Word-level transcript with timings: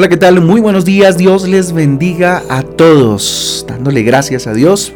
Hola, 0.00 0.08
¿qué 0.08 0.16
tal? 0.16 0.40
Muy 0.40 0.62
buenos 0.62 0.86
días. 0.86 1.18
Dios 1.18 1.46
les 1.46 1.74
bendiga 1.74 2.42
a 2.48 2.62
todos. 2.62 3.66
Dándole 3.68 4.02
gracias 4.02 4.46
a 4.46 4.54
Dios 4.54 4.94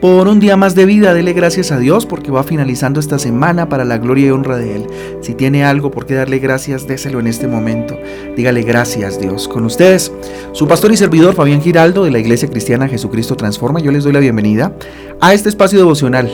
por 0.00 0.26
un 0.26 0.40
día 0.40 0.56
más 0.56 0.74
de 0.74 0.86
vida. 0.86 1.14
Dele 1.14 1.34
gracias 1.34 1.70
a 1.70 1.78
Dios 1.78 2.04
porque 2.04 2.32
va 2.32 2.42
finalizando 2.42 2.98
esta 2.98 3.20
semana 3.20 3.68
para 3.68 3.84
la 3.84 3.98
gloria 3.98 4.26
y 4.26 4.30
honra 4.30 4.56
de 4.56 4.74
Él. 4.74 4.86
Si 5.20 5.34
tiene 5.34 5.62
algo 5.62 5.92
por 5.92 6.04
qué 6.04 6.14
darle 6.14 6.40
gracias, 6.40 6.88
déselo 6.88 7.20
en 7.20 7.28
este 7.28 7.46
momento. 7.46 7.96
Dígale 8.36 8.64
gracias, 8.64 9.20
Dios. 9.20 9.46
Con 9.46 9.64
ustedes, 9.64 10.10
su 10.50 10.66
pastor 10.66 10.90
y 10.90 10.96
servidor 10.96 11.36
Fabián 11.36 11.62
Giraldo 11.62 12.02
de 12.02 12.10
la 12.10 12.18
Iglesia 12.18 12.50
Cristiana 12.50 12.88
Jesucristo 12.88 13.36
Transforma. 13.36 13.78
Yo 13.78 13.92
les 13.92 14.02
doy 14.02 14.12
la 14.12 14.18
bienvenida 14.18 14.74
a 15.20 15.32
este 15.32 15.48
espacio 15.48 15.78
devocional 15.78 16.28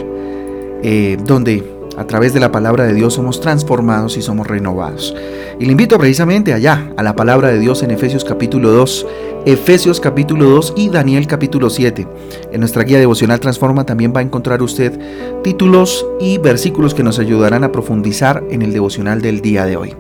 eh, 0.83 1.19
donde 1.23 1.76
a 1.97 2.07
través 2.07 2.35
de 2.35 2.41
la 2.41 2.53
palabra 2.53 2.85
de 2.85 2.95
Dios 2.95 3.15
somos 3.15 3.41
transformados 3.41 4.17
y 4.17 4.23
somos 4.23 4.47
renovados. 4.47 5.15
Y 5.59 5.65
le 5.65 5.73
invito 5.73 5.99
precisamente 5.99 6.53
allá, 6.53 6.93
a 6.97 7.03
la 7.03 7.17
palabra 7.17 7.49
de 7.49 7.59
Dios 7.59 7.83
en 7.83 7.91
Efesios 7.91 8.25
capítulo 8.25 8.71
2, 8.71 9.07
Efesios 9.47 10.01
capítulo 10.01 10.51
2 10.51 10.75
y 10.77 10.89
Daniel 10.91 11.27
capítulo 11.27 11.71
7. 11.71 12.07
En 12.53 12.61
nuestra 12.61 12.83
guía 12.83 12.99
devocional 12.99 13.41
Transforma 13.41 13.87
también 13.87 14.13
va 14.15 14.21
a 14.21 14.25
encontrar 14.25 14.63
usted 14.63 14.99
títulos 15.43 16.07
y 16.21 16.39
versículos 16.39 16.95
que 16.95 17.03
nos 17.03 17.19
ayudarán 17.19 17.65
a 17.65 17.73
profundizar 17.73 18.45
en 18.51 18.63
el 18.63 18.73
devocional 18.73 19.23
del 19.23 19.41
día 19.41 19.65
de 19.65 19.77
hoy. 19.77 19.95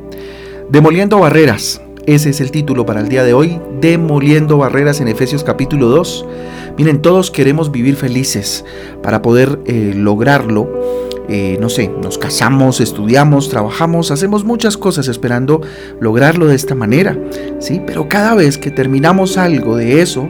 Demoliendo 0.68 1.20
barreras. 1.20 1.80
Ese 2.06 2.30
es 2.30 2.40
el 2.40 2.52
título 2.52 2.86
para 2.86 3.00
el 3.00 3.08
día 3.08 3.24
de 3.24 3.34
hoy, 3.34 3.58
Demoliendo 3.80 4.58
barreras 4.58 5.00
en 5.00 5.08
Efesios 5.08 5.42
capítulo 5.42 5.88
2. 5.88 6.26
Miren, 6.78 7.02
todos 7.02 7.30
queremos 7.30 7.72
vivir 7.72 7.96
felices. 7.96 8.64
Para 9.02 9.22
poder 9.22 9.60
eh, 9.64 9.92
lograrlo, 9.96 10.68
eh, 11.28 11.58
no 11.60 11.68
sé, 11.68 11.88
nos 11.88 12.18
casamos, 12.18 12.80
estudiamos, 12.80 13.48
trabajamos, 13.48 14.10
hacemos 14.10 14.44
muchas 14.44 14.76
cosas 14.76 15.08
esperando 15.08 15.60
lograrlo 16.00 16.46
de 16.46 16.54
esta 16.54 16.74
manera, 16.74 17.18
¿sí? 17.58 17.82
Pero 17.84 18.08
cada 18.08 18.34
vez 18.34 18.58
que 18.58 18.70
terminamos 18.70 19.36
algo 19.36 19.76
de 19.76 20.02
eso, 20.02 20.28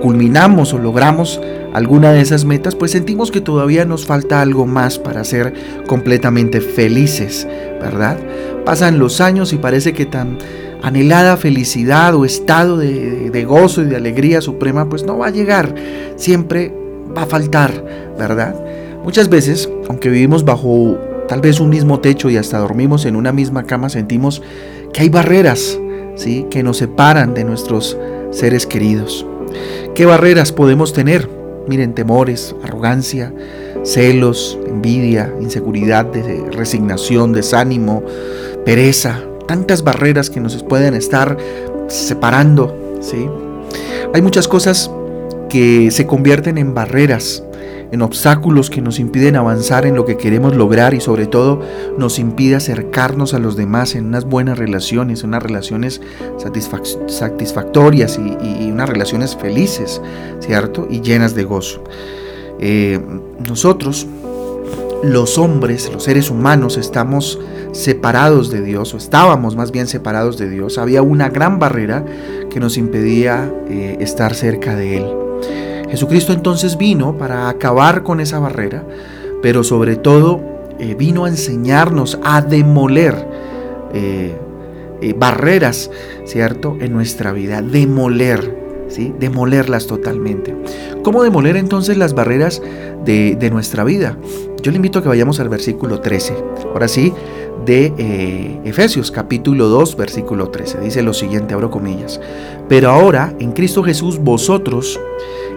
culminamos 0.00 0.72
o 0.72 0.78
logramos 0.78 1.40
alguna 1.72 2.12
de 2.12 2.20
esas 2.20 2.44
metas, 2.44 2.76
pues 2.76 2.92
sentimos 2.92 3.30
que 3.30 3.40
todavía 3.40 3.84
nos 3.84 4.06
falta 4.06 4.40
algo 4.40 4.66
más 4.66 4.98
para 4.98 5.24
ser 5.24 5.52
completamente 5.86 6.60
felices, 6.60 7.46
¿verdad? 7.80 8.16
Pasan 8.64 8.98
los 8.98 9.20
años 9.20 9.52
y 9.52 9.58
parece 9.58 9.92
que 9.92 10.06
tan 10.06 10.38
anhelada 10.82 11.36
felicidad 11.36 12.14
o 12.14 12.24
estado 12.24 12.76
de, 12.76 13.30
de 13.30 13.44
gozo 13.44 13.82
y 13.82 13.86
de 13.86 13.96
alegría 13.96 14.40
suprema, 14.40 14.88
pues 14.88 15.04
no 15.04 15.18
va 15.18 15.26
a 15.26 15.30
llegar, 15.30 15.74
siempre 16.16 16.72
va 17.16 17.22
a 17.22 17.26
faltar, 17.26 17.84
¿verdad? 18.18 18.54
Muchas 19.02 19.30
veces, 19.30 19.68
aunque 19.88 20.10
vivimos 20.10 20.44
bajo 20.44 20.98
tal 21.26 21.40
vez 21.40 21.58
un 21.58 21.70
mismo 21.70 22.00
techo 22.00 22.28
y 22.28 22.36
hasta 22.36 22.58
dormimos 22.58 23.06
en 23.06 23.16
una 23.16 23.32
misma 23.32 23.64
cama, 23.64 23.88
sentimos 23.88 24.42
que 24.92 25.02
hay 25.02 25.08
barreras, 25.08 25.78
¿sí? 26.16 26.46
que 26.50 26.62
nos 26.62 26.76
separan 26.76 27.32
de 27.32 27.44
nuestros 27.44 27.96
seres 28.30 28.66
queridos. 28.66 29.26
¿Qué 29.94 30.04
barreras 30.04 30.52
podemos 30.52 30.92
tener? 30.92 31.28
Miren, 31.66 31.94
temores, 31.94 32.54
arrogancia, 32.62 33.32
celos, 33.84 34.58
envidia, 34.66 35.32
inseguridad, 35.40 36.06
resignación, 36.52 37.32
desánimo, 37.32 38.02
pereza, 38.64 39.22
tantas 39.46 39.82
barreras 39.82 40.28
que 40.28 40.40
nos 40.40 40.62
pueden 40.62 40.94
estar 40.94 41.36
separando, 41.88 42.98
¿sí? 43.00 43.26
Hay 44.12 44.22
muchas 44.22 44.46
cosas 44.46 44.90
que 45.48 45.90
se 45.90 46.06
convierten 46.06 46.58
en 46.58 46.74
barreras 46.74 47.42
en 47.92 48.02
obstáculos 48.02 48.70
que 48.70 48.80
nos 48.80 48.98
impiden 49.00 49.36
avanzar 49.36 49.86
en 49.86 49.94
lo 49.94 50.04
que 50.04 50.16
queremos 50.16 50.54
lograr 50.54 50.94
y 50.94 51.00
sobre 51.00 51.26
todo 51.26 51.60
nos 51.98 52.18
impide 52.18 52.56
acercarnos 52.56 53.34
a 53.34 53.38
los 53.38 53.56
demás 53.56 53.94
en 53.94 54.06
unas 54.06 54.24
buenas 54.24 54.58
relaciones, 54.58 55.24
unas 55.24 55.42
relaciones 55.42 56.00
satisfactorias 57.08 58.18
y, 58.18 58.70
unas 58.70 58.88
relaciones 58.88 59.36
felices, 59.36 60.00
¿cierto? 60.40 60.86
Y 60.88 61.00
llenas 61.00 61.34
de 61.34 61.44
gozo. 61.44 61.82
Eh, 62.60 63.00
nosotros, 63.46 64.06
los 65.02 65.38
hombres, 65.38 65.90
los 65.92 66.04
seres 66.04 66.30
humanos, 66.30 66.76
estamos 66.76 67.40
separados 67.72 68.50
de 68.50 68.62
Dios, 68.62 68.94
o 68.94 68.96
estábamos 68.96 69.56
más 69.56 69.72
bien 69.72 69.86
separados 69.86 70.38
de 70.38 70.48
Dios. 70.48 70.78
Había 70.78 71.02
una 71.02 71.28
gran 71.28 71.58
barrera 71.58 72.04
que 72.50 72.60
nos 72.60 72.76
impedía 72.76 73.52
eh, 73.68 73.96
estar 74.00 74.34
cerca 74.34 74.76
de 74.76 74.98
Él. 74.98 75.06
Jesucristo 75.90 76.32
entonces 76.32 76.76
vino 76.76 77.18
para 77.18 77.48
acabar 77.48 78.02
con 78.02 78.20
esa 78.20 78.38
barrera, 78.38 78.84
pero 79.42 79.64
sobre 79.64 79.96
todo 79.96 80.40
eh, 80.78 80.94
vino 80.94 81.24
a 81.24 81.28
enseñarnos 81.28 82.18
a 82.22 82.40
demoler 82.40 83.14
eh, 83.92 84.34
eh, 85.02 85.14
barreras, 85.16 85.90
¿cierto? 86.24 86.76
En 86.80 86.92
nuestra 86.92 87.32
vida, 87.32 87.60
demoler, 87.60 88.86
¿sí? 88.88 89.12
Demolerlas 89.18 89.86
totalmente. 89.86 90.54
¿Cómo 91.02 91.22
demoler 91.22 91.56
entonces 91.56 91.98
las 91.98 92.14
barreras 92.14 92.62
de, 93.04 93.34
de 93.34 93.50
nuestra 93.50 93.84
vida? 93.84 94.16
Yo 94.62 94.70
le 94.70 94.76
invito 94.76 95.00
a 95.00 95.02
que 95.02 95.08
vayamos 95.08 95.40
al 95.40 95.48
versículo 95.48 96.00
13. 96.00 96.34
Ahora 96.72 96.86
sí, 96.86 97.12
de 97.66 98.60
Efesios 98.64 99.10
capítulo 99.10 99.68
2 99.68 99.96
versículo 99.96 100.48
13. 100.48 100.80
Dice 100.80 101.02
lo 101.02 101.12
siguiente, 101.12 101.52
abro 101.52 101.70
comillas. 101.70 102.20
Pero 102.68 102.90
ahora 102.90 103.34
en 103.38 103.52
Cristo 103.52 103.82
Jesús 103.82 104.18
vosotros 104.18 104.98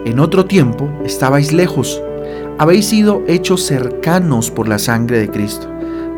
en 0.04 0.20
otro 0.20 0.44
tiempo 0.44 0.88
estabais 1.04 1.52
lejos, 1.52 2.02
habéis 2.58 2.86
sido 2.86 3.22
hechos 3.26 3.62
cercanos 3.62 4.50
por 4.50 4.68
la 4.68 4.78
sangre 4.78 5.18
de 5.18 5.28
Cristo, 5.28 5.68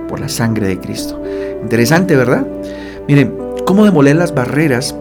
por 0.08 0.20
la 0.20 0.28
sangre 0.28 0.68
de 0.68 0.78
Cristo. 0.78 1.22
Interesante, 1.62 2.16
¿verdad? 2.16 2.46
Miren, 3.08 3.36
cómo 3.64 3.84
demoler 3.84 4.16
las 4.16 4.34
barreras 4.34 4.94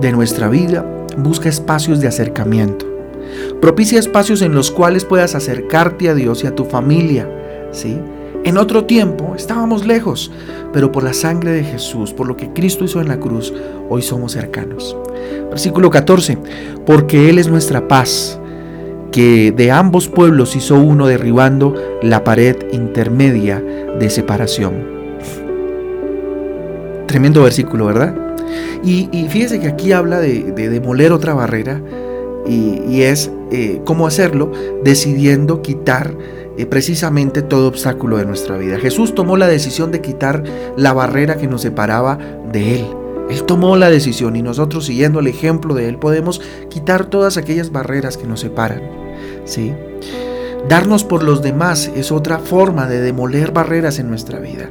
de 0.00 0.12
nuestra 0.12 0.48
vida 0.48 0.84
busca 1.16 1.48
espacios 1.48 2.00
de 2.00 2.08
acercamiento. 2.08 2.86
Propicia 3.60 3.98
espacios 3.98 4.42
en 4.42 4.54
los 4.54 4.70
cuales 4.70 5.04
puedas 5.04 5.34
acercarte 5.34 6.08
a 6.08 6.14
Dios 6.14 6.44
y 6.44 6.46
a 6.46 6.54
tu 6.54 6.64
familia, 6.64 7.28
¿sí? 7.72 7.98
En 8.42 8.56
otro 8.56 8.86
tiempo 8.86 9.34
estábamos 9.36 9.86
lejos, 9.86 10.32
pero 10.72 10.90
por 10.90 11.02
la 11.02 11.12
sangre 11.12 11.52
de 11.52 11.62
Jesús, 11.62 12.14
por 12.14 12.26
lo 12.26 12.36
que 12.36 12.52
Cristo 12.52 12.84
hizo 12.84 13.00
en 13.00 13.08
la 13.08 13.20
cruz, 13.20 13.52
hoy 13.90 14.00
somos 14.00 14.32
cercanos. 14.32 14.96
Versículo 15.50 15.90
14, 15.90 16.38
porque 16.86 17.28
Él 17.28 17.38
es 17.38 17.48
nuestra 17.48 17.86
paz, 17.86 18.40
que 19.12 19.52
de 19.52 19.70
ambos 19.70 20.08
pueblos 20.08 20.56
hizo 20.56 20.76
uno 20.76 21.06
derribando 21.06 21.74
la 22.02 22.24
pared 22.24 22.56
intermedia 22.72 23.62
de 23.98 24.08
separación. 24.08 25.00
Tremendo 27.06 27.42
versículo, 27.42 27.86
¿verdad? 27.86 28.14
Y, 28.82 29.06
fíjese 29.28 29.60
que 29.60 29.66
aquí 29.66 29.92
habla 29.92 30.18
de, 30.18 30.52
demoler 30.52 31.12
otra 31.12 31.34
barrera 31.34 31.82
y, 32.46 33.02
es 33.02 33.30
eh, 33.52 33.82
cómo 33.84 34.06
hacerlo 34.06 34.50
decidiendo 34.82 35.60
quitar 35.60 36.14
eh, 36.56 36.66
precisamente 36.66 37.42
todo 37.42 37.68
obstáculo 37.68 38.16
de 38.16 38.26
nuestra 38.26 38.56
vida. 38.56 38.78
Jesús 38.78 39.14
tomó 39.14 39.36
la 39.36 39.48
decisión 39.48 39.90
de 39.90 40.00
quitar 40.00 40.42
la 40.76 40.92
barrera 40.92 41.36
que 41.36 41.46
nos 41.46 41.62
separaba 41.62 42.18
de 42.52 42.80
Él. 42.80 42.86
Él 43.30 43.44
tomó 43.44 43.76
la 43.76 43.90
decisión 43.90 44.34
y 44.34 44.42
nosotros 44.42 44.86
siguiendo 44.86 45.20
el 45.20 45.28
ejemplo 45.28 45.74
de 45.74 45.88
Él 45.88 45.98
podemos 45.98 46.40
quitar 46.68 47.06
todas 47.06 47.36
aquellas 47.36 47.70
barreras 47.70 48.16
que 48.16 48.26
nos 48.26 48.40
separan. 48.40 48.82
¿sí? 49.44 49.72
Darnos 50.68 51.04
por 51.04 51.22
los 51.22 51.40
demás 51.40 51.90
es 51.94 52.10
otra 52.10 52.40
forma 52.40 52.88
de 52.88 53.00
demoler 53.00 53.52
barreras 53.52 54.00
en 54.00 54.08
nuestra 54.08 54.40
vida. 54.40 54.68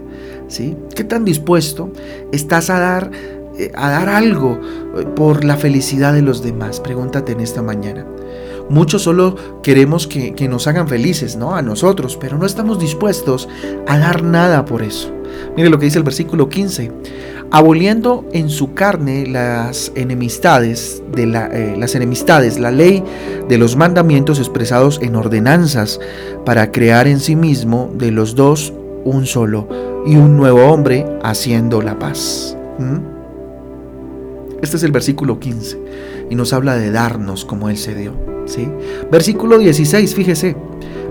¿sí? 0.50 0.76
¿Qué 0.94 1.06
tan 1.06 1.24
dispuesto 1.24 1.92
estás 2.34 2.70
a 2.70 2.80
dar, 2.80 3.12
eh, 3.58 3.72
a 3.76 3.90
dar 3.90 4.10
algo 4.10 4.60
eh, 4.98 5.06
por 5.16 5.46
la 5.46 5.56
felicidad 5.56 6.14
de 6.14 6.22
los 6.22 6.44
demás? 6.44 6.82
Pregúntate 6.82 7.32
en 7.32 7.40
esta 7.40 7.62
mañana. 7.62 8.06
Muchos 8.70 9.02
solo 9.04 9.36
queremos 9.64 10.08
que, 10.08 10.48
nos 10.48 10.68
hagan 10.68 10.88
felices, 10.88 11.36
¿no? 11.36 11.56
A 11.56 11.62
nosotros, 11.62 12.18
pero 12.20 12.38
no 12.38 12.46
estamos 12.46 12.80
dispuestos 12.80 13.50
a 13.88 13.98
dar 13.98 14.24
nada 14.24 14.66
por 14.66 14.84
eso. 14.84 15.12
Mire 15.56 15.70
lo 15.70 15.80
que 15.80 15.86
dice 15.86 15.98
el 15.98 16.04
versículo 16.04 16.50
15. 16.50 16.92
Aboliendo 17.52 18.26
en 18.32 18.50
su 18.50 18.76
carne 18.76 19.26
las 19.26 19.92
enemistades, 19.96 21.02
de 21.12 21.26
la, 21.26 21.48
eh, 21.48 21.76
las 21.78 21.96
enemistades, 21.96 22.60
la 22.60 22.70
ley 22.70 23.04
de 23.48 23.58
los 23.58 23.76
mandamientos 23.76 24.38
expresados 24.38 25.00
en 25.02 25.16
ordenanzas, 25.16 26.00
para 26.46 26.72
crear 26.72 27.08
en 27.08 27.20
sí 27.20 27.36
mismo 27.36 27.92
de 27.96 28.12
los 28.12 28.36
dos 28.36 28.74
un 29.04 29.26
solo 29.26 29.68
y 30.06 30.16
un 30.16 30.38
nuevo 30.38 30.66
hombre 30.66 31.06
haciendo 31.24 31.82
la 31.82 31.98
paz. 31.98 32.56
¿Mm? 32.78 33.20
Este 34.62 34.78
es 34.78 34.84
el 34.84 34.92
versículo 34.92 35.40
15 35.40 35.80
y 36.30 36.36
nos 36.36 36.54
habla 36.54 36.76
de 36.76 36.92
darnos 36.92 37.46
como 37.46 37.70
Él 37.70 37.78
se 37.78 37.96
dio. 37.96 38.39
¿Sí? 38.46 38.68
Versículo 39.12 39.58
16, 39.58 40.16
fíjese. 40.16 40.56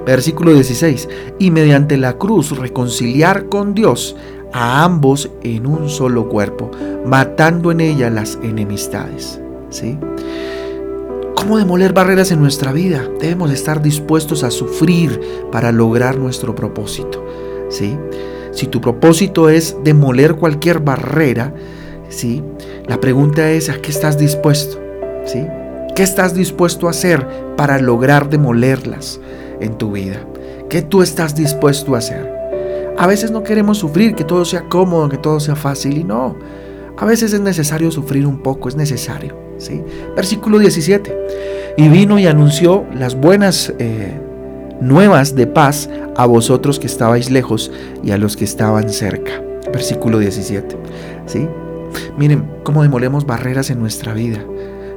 Versículo 0.06 0.54
16. 0.54 1.08
Y 1.38 1.50
mediante 1.50 1.96
la 1.96 2.14
cruz 2.14 2.56
reconciliar 2.56 3.46
con 3.46 3.74
Dios 3.74 4.16
a 4.52 4.84
ambos 4.84 5.30
en 5.42 5.66
un 5.66 5.88
solo 5.88 6.28
cuerpo, 6.28 6.70
matando 7.04 7.70
en 7.70 7.80
ella 7.80 8.10
las 8.10 8.38
enemistades. 8.42 9.40
¿sí? 9.70 9.98
¿Cómo 11.36 11.58
demoler 11.58 11.92
barreras 11.92 12.32
en 12.32 12.40
nuestra 12.40 12.72
vida? 12.72 13.08
Debemos 13.20 13.50
estar 13.50 13.82
dispuestos 13.82 14.42
a 14.44 14.50
sufrir 14.50 15.20
para 15.52 15.72
lograr 15.72 16.18
nuestro 16.18 16.54
propósito. 16.54 17.24
¿sí? 17.68 17.96
Si 18.52 18.66
tu 18.66 18.80
propósito 18.80 19.48
es 19.48 19.76
demoler 19.84 20.34
cualquier 20.34 20.80
barrera, 20.80 21.54
¿sí? 22.08 22.42
La 22.86 22.98
pregunta 23.00 23.50
es, 23.50 23.68
¿a 23.68 23.80
qué 23.80 23.90
estás 23.90 24.18
dispuesto? 24.18 24.80
¿Sí? 25.26 25.46
¿Qué 25.98 26.04
estás 26.04 26.32
dispuesto 26.32 26.86
a 26.86 26.90
hacer 26.90 27.26
para 27.56 27.80
lograr 27.80 28.30
demolerlas 28.30 29.20
en 29.58 29.76
tu 29.78 29.90
vida? 29.90 30.24
¿Qué 30.70 30.80
tú 30.80 31.02
estás 31.02 31.34
dispuesto 31.34 31.96
a 31.96 31.98
hacer? 31.98 32.32
A 32.96 33.08
veces 33.08 33.32
no 33.32 33.42
queremos 33.42 33.78
sufrir, 33.78 34.14
que 34.14 34.22
todo 34.22 34.44
sea 34.44 34.68
cómodo, 34.68 35.08
que 35.08 35.18
todo 35.18 35.40
sea 35.40 35.56
fácil 35.56 35.98
y 35.98 36.04
no. 36.04 36.36
A 36.96 37.04
veces 37.04 37.32
es 37.32 37.40
necesario 37.40 37.90
sufrir 37.90 38.28
un 38.28 38.44
poco, 38.44 38.68
es 38.68 38.76
necesario. 38.76 39.36
¿sí? 39.58 39.82
Versículo 40.14 40.60
17. 40.60 41.18
Y 41.78 41.88
vino 41.88 42.16
y 42.20 42.28
anunció 42.28 42.86
las 42.94 43.16
buenas 43.16 43.74
eh, 43.80 44.16
nuevas 44.80 45.34
de 45.34 45.48
paz 45.48 45.90
a 46.14 46.26
vosotros 46.26 46.78
que 46.78 46.86
estabais 46.86 47.28
lejos 47.28 47.72
y 48.04 48.12
a 48.12 48.18
los 48.18 48.36
que 48.36 48.44
estaban 48.44 48.88
cerca. 48.88 49.42
Versículo 49.72 50.20
17. 50.20 50.76
¿sí? 51.26 51.48
Miren 52.16 52.48
cómo 52.62 52.82
demolemos 52.82 53.26
barreras 53.26 53.70
en 53.70 53.80
nuestra 53.80 54.12
vida, 54.14 54.44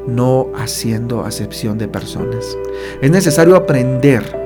no 0.08 0.48
haciendo 0.56 1.24
acepción 1.24 1.78
de 1.78 1.88
personas. 1.88 2.46
Es 3.02 3.12
necesario 3.12 3.56
aprender 3.56 4.42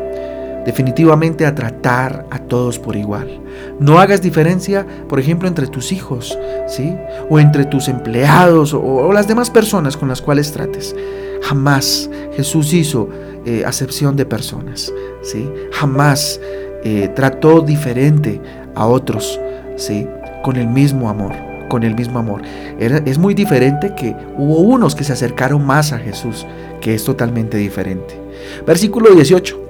definitivamente 0.65 1.45
a 1.45 1.53
tratar 1.53 2.25
a 2.31 2.39
todos 2.39 2.79
por 2.79 2.95
igual. 2.95 3.39
No 3.79 3.99
hagas 3.99 4.21
diferencia, 4.21 4.85
por 5.07 5.19
ejemplo, 5.19 5.47
entre 5.47 5.67
tus 5.67 5.91
hijos, 5.91 6.37
¿sí? 6.67 6.97
O 7.29 7.39
entre 7.39 7.65
tus 7.65 7.87
empleados 7.87 8.73
o, 8.73 9.13
las 9.13 9.27
demás 9.27 9.49
personas 9.49 9.95
con 9.95 10.09
las 10.09 10.21
cuales 10.21 10.51
trates. 10.51 10.95
Jamás 11.43 12.09
Jesús 12.35 12.73
hizo 12.73 13.07
eh, 13.45 13.63
acepción 13.65 14.15
de 14.15 14.25
personas, 14.25 14.91
¿sí? 15.21 15.47
Jamás 15.71 16.41
eh, 16.83 17.09
trató 17.15 17.61
diferente 17.61 18.41
a 18.73 18.87
otros, 18.87 19.39
¿sí? 19.75 20.07
Con 20.43 20.55
el 20.55 20.67
mismo 20.67 21.09
amor, 21.09 21.33
con 21.67 21.83
el 21.83 21.95
mismo 21.95 22.19
amor. 22.19 22.41
es 22.79 23.17
muy 23.17 23.33
diferente 23.33 23.93
que 23.95 24.15
hubo 24.37 24.59
unos 24.59 24.95
que 24.95 25.03
se 25.03 25.13
acercaron 25.13 25.65
más 25.65 25.93
a 25.93 25.99
Jesús, 25.99 26.45
que 26.81 26.93
es 26.93 27.03
totalmente 27.03 27.57
diferente. 27.57 28.19
Versículo 28.65 29.13
18. 29.13 29.61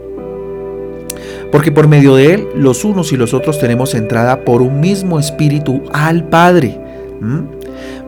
Porque 1.52 1.72
por 1.72 1.88
medio 1.88 2.16
de 2.16 2.34
Él, 2.34 2.48
los 2.56 2.84
unos 2.84 3.12
y 3.14 3.18
los 3.18 3.34
otros 3.34 3.60
tenemos 3.60 3.94
entrada 3.94 4.44
por 4.44 4.62
un 4.62 4.80
mismo 4.80 5.20
espíritu 5.20 5.84
al 5.94 6.28
Padre. 6.28 6.80
¿Mm? 7.22 7.40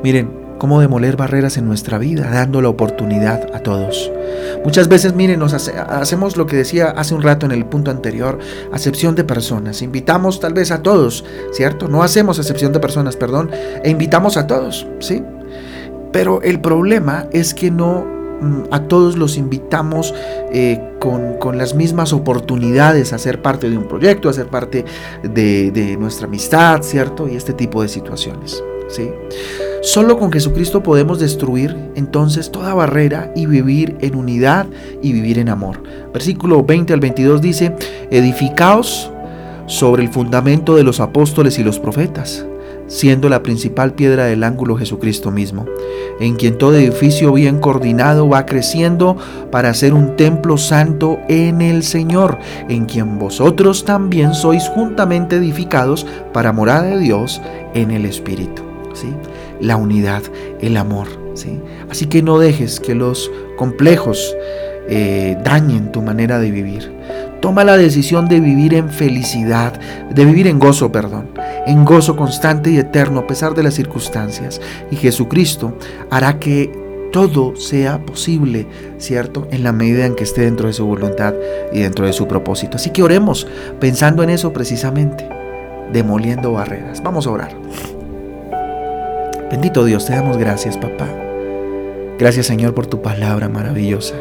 Miren, 0.04 0.47
cómo 0.58 0.80
demoler 0.82 1.18
barreras 1.18 1.58
en 1.58 1.66
nuestra 1.66 1.98
vida, 1.98 2.30
dando 2.32 2.62
la 2.62 2.70
oportunidad 2.70 3.54
a 3.54 3.60
todos. 3.60 4.12
Muchas 4.64 4.88
veces, 4.88 5.14
miren, 5.14 5.40
nos 5.40 5.54
hacemos 5.54 6.38
lo 6.38 6.46
que 6.46 6.56
decía 6.56 6.88
hace 6.90 7.14
un 7.14 7.22
rato 7.22 7.46
en 7.46 7.52
el 7.52 7.66
punto 7.66 7.92
anterior, 7.92 8.40
acepción 8.72 9.16
de 9.16 9.24
personas. 9.24 9.82
Invitamos 9.82 10.40
tal 10.40 10.54
vez 10.54 10.72
a 10.72 10.82
todos, 10.82 11.24
¿cierto? 11.52 11.88
No 11.88 12.04
hacemos 12.04 12.40
acepción 12.40 12.74
de 12.74 12.80
personas, 12.80 13.16
perdón, 13.16 13.52
e 13.84 13.90
invitamos 13.90 14.38
a 14.38 14.48
todos, 14.48 14.88
¿sí? 15.00 15.24
Pero 16.12 16.42
el 16.42 16.62
problema 16.62 17.28
es 17.32 17.54
que 17.54 17.70
no 17.70 18.18
Mm, 18.40 18.66
a 18.70 18.84
todos 18.84 19.18
los 19.18 19.36
invitamos 19.36 20.14
eh, 20.52 20.80
con, 21.00 21.58
las 21.58 21.74
mismas 21.74 22.14
oportunidades 22.14 23.14
a 23.14 23.18
ser 23.18 23.42
parte 23.42 23.70
de 23.70 23.78
un 23.78 23.88
proyecto, 23.88 24.30
a 24.30 24.34
ser 24.34 24.48
parte 24.48 24.86
de, 25.24 25.98
nuestra 25.98 26.28
amistad, 26.28 26.82
¿cierto? 26.84 27.28
Y 27.28 27.36
este 27.36 27.54
tipo 27.54 27.82
de 27.82 27.88
situaciones, 27.88 28.62
¿sí? 28.90 29.10
Solo 29.82 30.18
con 30.18 30.32
Jesucristo 30.32 30.84
podemos 30.84 31.20
destruir 31.20 31.76
entonces 31.96 32.52
toda 32.52 32.74
barrera 32.74 33.32
y 33.36 33.46
vivir 33.46 33.96
en 34.02 34.16
unidad 34.16 34.68
y 35.02 35.14
vivir 35.14 35.40
en 35.40 35.50
amor. 35.50 35.84
Versículo 36.14 36.64
20 36.64 36.94
al 36.94 37.00
22 37.00 37.42
dice, 37.42 37.76
edificaos 38.12 39.12
sobre 39.68 40.04
el 40.04 40.10
fundamento 40.10 40.76
de 40.76 40.84
los 40.84 41.00
apóstoles 41.00 41.60
y 41.60 41.64
los 41.64 41.80
profetas 41.80 42.46
siendo 42.88 43.30
la 43.30 43.44
principal 43.44 43.94
piedra 43.94 44.26
del 44.26 44.44
ángulo 44.44 44.78
Jesucristo 44.78 45.30
mismo, 45.30 45.66
en 46.20 46.36
quien 46.36 46.58
todo 46.58 46.76
edificio 46.76 47.34
bien 47.34 47.60
coordinado 47.60 48.28
va 48.28 48.46
creciendo 48.46 49.18
para 49.52 49.74
ser 49.74 49.94
un 49.94 50.16
templo 50.16 50.58
santo 50.58 51.20
en 51.28 51.62
el 51.62 51.84
Señor, 51.84 52.40
en 52.70 52.86
quien 52.86 53.20
vosotros 53.20 53.86
también 53.86 54.34
sois 54.34 54.68
juntamente 54.70 55.36
edificados 55.36 56.06
para 56.34 56.54
morada 56.54 56.84
de 56.84 57.00
Dios 57.00 57.42
en 57.74 57.92
el 57.92 58.06
Espíritu. 58.06 58.64
¿sí? 58.94 59.14
La 59.60 59.78
unidad, 59.78 60.24
el 60.62 60.78
amor. 60.78 61.08
¿sí? 61.34 61.60
Así 61.90 62.08
que 62.08 62.22
no 62.22 62.40
dejes 62.40 62.80
que 62.80 62.96
los 62.96 63.32
complejos 63.58 64.36
eh, 64.90 65.38
dañen 65.44 65.92
tu 65.92 66.02
manera 66.02 66.40
de 66.40 66.52
vivir. 66.52 66.92
Toma 67.42 67.64
la 67.64 67.78
decisión 67.78 68.28
de 68.28 68.40
vivir 68.40 68.74
en 68.74 68.90
felicidad, 68.90 69.80
de 70.10 70.26
vivir 70.26 70.48
en 70.48 70.60
gozo, 70.60 70.92
perdón, 70.92 71.30
en 71.68 71.86
gozo 71.86 72.16
constante 72.16 72.72
y 72.72 72.78
eterno 72.78 73.20
a 73.22 73.28
pesar 73.28 73.54
de 73.54 73.64
las 73.64 73.76
circunstancias. 73.76 74.60
Y 74.90 74.96
Jesucristo 74.96 75.78
hará 76.10 76.40
que 76.40 76.72
todo 77.12 77.56
sea 77.56 78.00
posible, 78.06 78.68
¿cierto? 78.98 79.48
En 79.52 79.64
la 79.64 79.72
medida 79.72 80.06
en 80.06 80.16
que 80.16 80.24
esté 80.24 80.42
dentro 80.42 80.68
de 80.68 80.74
su 80.74 80.86
voluntad 80.86 81.34
y 81.72 81.80
dentro 81.80 82.06
de 82.06 82.14
su 82.14 82.28
propósito. 82.28 82.78
Así 82.78 82.90
que 82.90 83.04
oremos 83.04 83.48
pensando 83.80 84.24
en 84.24 84.30
eso 84.30 84.52
precisamente, 84.52 85.28
demoliendo 85.94 86.54
barreras. 86.54 87.02
Vamos 87.04 87.28
a 87.28 87.32
orar. 87.32 87.97
Bendito 89.50 89.86
Dios, 89.86 90.06
te 90.06 90.14
damos 90.14 90.38
gracias, 90.38 90.78
papá. 90.78 91.08
Gracias, 92.20 92.48
Señor, 92.48 92.74
por 92.74 92.88
tu 92.88 93.02
palabra 93.02 93.48
maravillosa. 93.48 94.16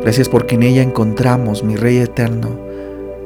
Gracias 0.00 0.28
porque 0.30 0.54
en 0.54 0.62
ella 0.62 0.80
encontramos, 0.80 1.62
mi 1.62 1.76
Rey 1.76 1.98
eterno, 1.98 2.48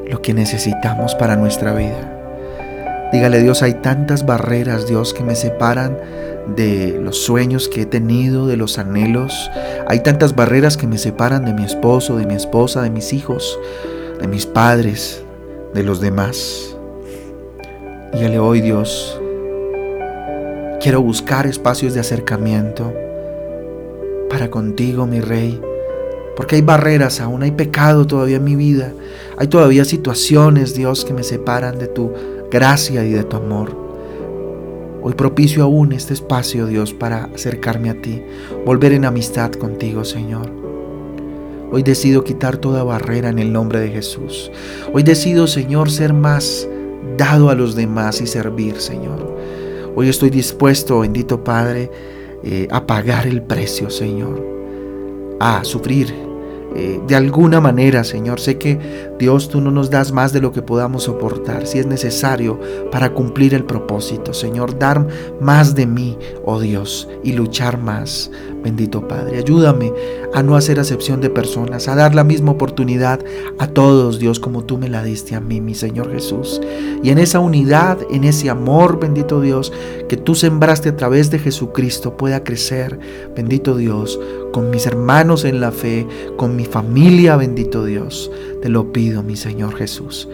lo 0.09 0.21
que 0.21 0.35
necesitamos 0.35 1.15
para 1.15 1.37
nuestra 1.37 1.75
vida. 1.75 3.11
Dígale 3.13 3.41
Dios, 3.41 3.63
hay 3.63 3.75
tantas 3.75 4.27
barreras, 4.27 4.89
Dios, 4.89 5.15
que 5.15 5.23
me 5.23 5.37
separan 5.37 5.97
de 6.57 6.99
los 7.01 7.19
sueños 7.19 7.69
que 7.69 7.83
he 7.83 7.87
tenido, 7.87 8.49
de 8.49 8.57
los 8.57 8.79
anhelos. 8.79 9.49
Hay 9.87 10.01
tantas 10.01 10.35
barreras 10.35 10.77
que 10.77 10.89
me 10.89 10.99
separan 10.99 11.45
de 11.45 11.55
mi 11.55 11.65
esposo, 11.65 12.17
de 12.17 12.27
mi 12.27 12.35
esposa, 12.35 12.83
de 12.83 12.91
mis 12.91 13.13
hijos, 13.13 13.61
de 14.21 14.27
mis 14.27 14.47
padres, 14.47 15.23
de 15.73 15.85
los 15.85 16.01
demás. 16.01 16.77
Dígale 18.13 18.41
hoy, 18.41 18.61
Dios, 18.61 19.22
quiero 20.83 21.01
buscar 21.01 21.47
espacios 21.47 21.95
de 21.95 22.01
acercamiento 22.01 22.93
para 24.29 24.51
contigo, 24.51 25.07
mi 25.07 25.21
Rey 25.21 25.61
porque 26.37 26.57
hay 26.57 26.63
barreras 26.63 27.21
aún, 27.21 27.43
hay 27.43 27.51
pecado 27.51 28.07
todavía 28.07 28.37
en 28.37 28.45
mi 28.45 28.57
vida. 28.57 28.93
Hay 29.37 29.49
todavía 29.49 29.85
situaciones, 29.85 30.75
Dios, 30.75 31.05
que 31.05 31.13
me 31.13 31.23
separan 31.23 31.79
de 31.79 31.89
tu 31.89 32.13
gracia 32.51 33.05
y 33.05 33.11
de 33.11 33.25
tu 33.25 33.37
amor. 33.37 33.77
Hoy 35.03 35.15
propicio 35.15 35.65
aún 35.65 35.93
este 35.93 36.15
espacio, 36.15 36.67
Dios, 36.67 36.95
para 36.95 37.25
acercarme 37.35 37.91
a 37.91 38.01
ti, 38.01 38.23
volver 38.65 38.93
en 38.93 39.05
amistad 39.05 39.51
contigo, 39.53 40.05
Señor. 40.05 40.51
Hoy 41.71 41.83
decido 41.83 42.23
quitar 42.23 42.59
toda 42.59 42.85
barrera 42.85 43.31
en 43.31 43.39
el 43.39 43.53
nombre 43.53 43.81
de 43.81 43.89
Jesús. 43.89 44.51
Hoy 44.93 45.03
decido, 45.03 45.47
Señor, 45.47 45.91
ser 45.91 46.13
más 46.13 46.69
dado 47.17 47.51
a 47.51 47.55
los 47.55 47.75
demás 47.75 48.21
y 48.21 48.27
servir, 48.27 48.77
Señor. 48.81 49.32
Hoy 49.95 50.09
estoy 50.09 50.31
dispuesto, 50.31 51.01
bendito 51.01 51.45
Padre, 51.45 51.91
eh, 52.45 52.69
a 52.71 52.87
pagar 52.87 53.27
el 53.27 53.43
precio, 53.43 53.91
Señor 53.91 54.53
a 55.43 55.65
sufrir 55.65 56.15
eh, 56.75 57.01
de 57.07 57.17
alguna 57.17 57.61
manera, 57.61 58.05
Señor. 58.05 58.41
Sé 58.41 58.59
que 58.59 58.79
Dios, 59.23 59.49
tú 59.49 59.61
no 59.61 59.71
nos 59.71 59.89
das 59.89 60.11
más 60.11 60.33
de 60.33 60.41
lo 60.41 60.51
que 60.51 60.63
podamos 60.63 61.05
soportar, 61.05 61.69
si 61.69 61.79
es 61.79 61.87
necesario 61.87 62.59
para 62.91 63.15
cumplir 63.15 63.55
el 63.55 63.63
propósito. 63.63 64.35
Señor, 64.35 64.81
dar 64.81 65.07
más 65.41 65.77
de 65.77 65.87
mí, 65.87 66.19
oh 66.45 66.59
Dios, 66.59 67.09
y 67.23 67.33
luchar 67.35 67.79
más. 67.79 68.33
Bendito 68.65 69.07
Padre, 69.07 69.39
ayúdame 69.39 69.93
a 70.35 70.43
no 70.43 70.57
hacer 70.57 70.81
acepción 70.81 71.21
de 71.21 71.31
personas, 71.31 71.87
a 71.87 71.95
dar 71.95 72.17
la 72.17 72.25
misma 72.25 72.53
oportunidad 72.53 73.21
a 73.59 73.69
todos, 73.69 74.19
Dios, 74.19 74.41
como 74.41 74.65
tú 74.65 74.77
me 74.77 74.89
la 74.89 75.05
diste 75.05 75.37
a 75.37 75.41
mí, 75.41 75.61
mi 75.61 75.75
Señor 75.75 76.11
Jesús. 76.13 76.61
Y 77.03 77.11
en 77.11 77.19
esa 77.19 77.39
unidad, 77.39 77.99
en 78.11 78.25
ese 78.25 78.51
amor, 78.51 78.99
bendito 78.99 79.41
Dios, 79.41 79.73
que 80.09 80.17
tú 80.17 80.35
sembraste 80.35 80.89
a 80.89 80.97
través 80.97 81.31
de 81.31 81.39
Jesucristo, 81.39 82.17
pueda 82.17 82.43
crecer, 82.43 82.99
bendito 83.37 83.77
Dios, 83.77 84.19
con 84.53 84.71
mis 84.71 84.87
hermanos 84.87 85.45
en 85.45 85.61
la 85.61 85.73
fe, 85.73 86.07
con 86.37 86.57
mi 86.57 86.65
familia, 86.65 87.37
bendito 87.37 87.85
Dios. 87.85 88.31
Te 88.63 88.69
lo 88.69 88.93
pido, 88.93 89.23
mi 89.23 89.37
Señor 89.37 89.75
Jesús. 89.75 90.29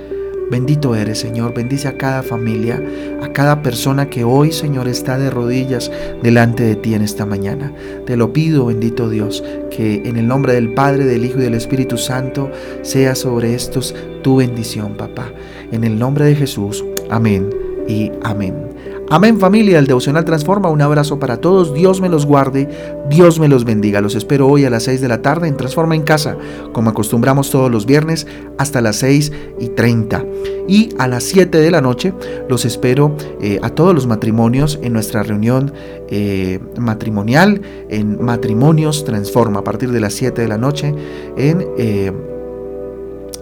Bendito 0.50 0.94
eres, 0.94 1.18
Señor. 1.18 1.54
Bendice 1.54 1.88
a 1.88 1.96
cada 1.98 2.22
familia, 2.22 2.82
a 3.22 3.32
cada 3.32 3.62
persona 3.62 4.08
que 4.08 4.24
hoy, 4.24 4.52
Señor, 4.52 4.88
está 4.88 5.18
de 5.18 5.30
rodillas 5.30 5.90
delante 6.22 6.62
de 6.62 6.76
ti 6.76 6.94
en 6.94 7.02
esta 7.02 7.26
mañana. 7.26 7.72
Te 8.06 8.16
lo 8.16 8.32
pido, 8.32 8.66
bendito 8.66 9.10
Dios, 9.10 9.44
que 9.70 10.02
en 10.04 10.16
el 10.16 10.26
nombre 10.26 10.54
del 10.54 10.72
Padre, 10.72 11.04
del 11.04 11.24
Hijo 11.24 11.38
y 11.38 11.42
del 11.42 11.54
Espíritu 11.54 11.98
Santo 11.98 12.50
sea 12.82 13.14
sobre 13.14 13.54
estos 13.54 13.94
tu 14.22 14.36
bendición, 14.36 14.96
papá. 14.96 15.30
En 15.70 15.84
el 15.84 15.98
nombre 15.98 16.24
de 16.24 16.34
Jesús. 16.34 16.84
Amén 17.10 17.50
y 17.86 18.10
amén. 18.22 18.67
Amén 19.10 19.40
familia, 19.40 19.78
el 19.78 19.86
devocional 19.86 20.26
transforma. 20.26 20.68
Un 20.68 20.82
abrazo 20.82 21.18
para 21.18 21.38
todos. 21.38 21.72
Dios 21.72 22.02
me 22.02 22.10
los 22.10 22.26
guarde. 22.26 22.68
Dios 23.08 23.40
me 23.40 23.48
los 23.48 23.64
bendiga. 23.64 24.02
Los 24.02 24.14
espero 24.14 24.46
hoy 24.46 24.66
a 24.66 24.70
las 24.70 24.82
6 24.82 25.00
de 25.00 25.08
la 25.08 25.22
tarde 25.22 25.48
en 25.48 25.56
Transforma 25.56 25.94
en 25.94 26.02
Casa, 26.02 26.36
como 26.74 26.90
acostumbramos 26.90 27.50
todos 27.50 27.70
los 27.70 27.86
viernes 27.86 28.26
hasta 28.58 28.82
las 28.82 28.96
6 28.96 29.32
y 29.60 29.68
30. 29.68 30.26
Y 30.68 30.90
a 30.98 31.08
las 31.08 31.24
7 31.24 31.58
de 31.58 31.70
la 31.70 31.80
noche 31.80 32.12
los 32.50 32.66
espero 32.66 33.16
eh, 33.40 33.58
a 33.62 33.70
todos 33.70 33.94
los 33.94 34.06
matrimonios 34.06 34.78
en 34.82 34.92
nuestra 34.92 35.22
reunión 35.22 35.72
eh, 36.10 36.60
matrimonial 36.78 37.62
en 37.88 38.22
Matrimonios 38.22 39.06
Transforma 39.06 39.60
a 39.60 39.64
partir 39.64 39.90
de 39.90 40.00
las 40.00 40.12
7 40.12 40.42
de 40.42 40.48
la 40.48 40.58
noche 40.58 40.94
en... 41.38 41.66
Eh, 41.78 42.12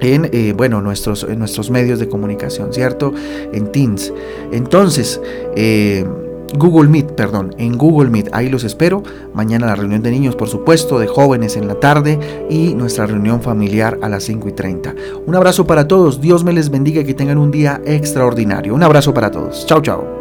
en 0.00 0.28
eh, 0.32 0.54
bueno, 0.56 0.80
nuestros, 0.80 1.24
en 1.24 1.38
nuestros 1.38 1.70
medios 1.70 1.98
de 1.98 2.08
comunicación, 2.08 2.72
¿cierto? 2.72 3.12
En 3.52 3.72
Teams. 3.72 4.12
Entonces, 4.52 5.20
eh, 5.56 6.04
Google 6.54 6.88
Meet, 6.88 7.12
perdón, 7.12 7.54
en 7.58 7.76
Google 7.76 8.10
Meet, 8.10 8.30
ahí 8.32 8.48
los 8.48 8.64
espero. 8.64 9.02
Mañana 9.34 9.66
la 9.66 9.76
reunión 9.76 10.02
de 10.02 10.10
niños, 10.10 10.36
por 10.36 10.48
supuesto, 10.48 10.98
de 10.98 11.06
jóvenes 11.06 11.56
en 11.56 11.66
la 11.66 11.74
tarde 11.74 12.18
y 12.48 12.74
nuestra 12.74 13.06
reunión 13.06 13.42
familiar 13.42 13.98
a 14.02 14.08
las 14.08 14.24
5 14.24 14.48
y 14.48 14.52
30. 14.52 14.94
Un 15.26 15.34
abrazo 15.34 15.66
para 15.66 15.88
todos, 15.88 16.20
Dios 16.20 16.44
me 16.44 16.52
les 16.52 16.70
bendiga 16.70 17.00
y 17.00 17.04
que 17.04 17.14
tengan 17.14 17.38
un 17.38 17.50
día 17.50 17.80
extraordinario. 17.84 18.74
Un 18.74 18.82
abrazo 18.82 19.12
para 19.12 19.30
todos. 19.30 19.66
Chao, 19.66 19.80
chao. 19.82 20.15